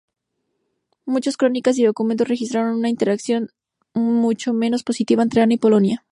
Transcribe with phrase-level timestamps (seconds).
[1.05, 3.49] Muchas crónicas y documentos registraron una interacción
[3.93, 5.99] mucho menos positiva entre Ana y Polonia.